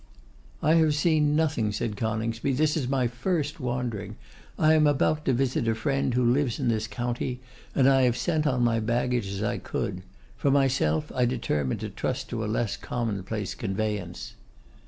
[0.63, 4.15] 'I have seen nothing,' said Coningsby; 'this is my first wandering.
[4.57, 7.39] I am about to visit a friend who lives in this county,
[7.75, 10.01] and I have sent on my baggage as I could.
[10.37, 14.33] For myself, I determined to trust to a less common place conveyance.